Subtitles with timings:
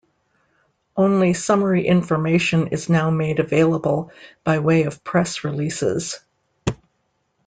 [0.97, 4.11] Only summary information is now made available,
[4.43, 6.19] by way of press releases.